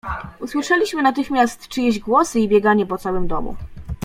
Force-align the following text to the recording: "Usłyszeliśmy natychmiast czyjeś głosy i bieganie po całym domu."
"Usłyszeliśmy 0.39 1.01
natychmiast 1.01 1.67
czyjeś 1.67 1.99
głosy 1.99 2.39
i 2.39 2.49
bieganie 2.49 2.85
po 2.85 2.97
całym 2.97 3.27
domu." 3.27 3.55